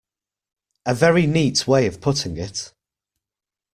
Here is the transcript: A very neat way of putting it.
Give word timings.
A 0.87 0.95
very 0.95 1.27
neat 1.27 1.67
way 1.67 1.85
of 1.85 2.01
putting 2.01 2.35
it. 2.35 2.73